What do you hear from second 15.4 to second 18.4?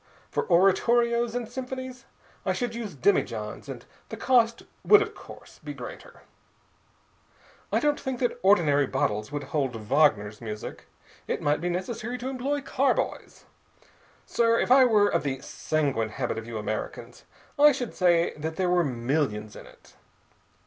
sanguine habit of you Americans, I should say